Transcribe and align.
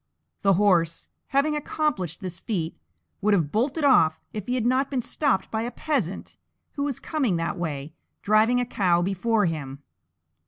The 0.41 0.53
horse, 0.53 1.09
having 1.27 1.55
accomplished 1.55 2.21
this 2.21 2.39
feat, 2.39 2.75
would 3.21 3.35
have 3.35 3.51
bolted 3.51 3.83
off 3.83 4.19
if 4.33 4.47
he 4.47 4.55
had 4.55 4.65
not 4.65 4.89
been 4.89 4.99
stopped 4.99 5.51
by 5.51 5.61
a 5.61 5.69
Peasant 5.69 6.37
who 6.71 6.81
was 6.81 6.99
coming 6.99 7.35
that 7.35 7.55
way, 7.55 7.93
driving 8.23 8.59
a 8.59 8.65
cow 8.65 9.03
before 9.03 9.45
him. 9.45 9.83